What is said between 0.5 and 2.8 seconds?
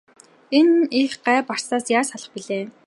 Энэ их гай барцдаас яаж салах билээ?